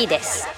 [0.00, 0.49] いいきです。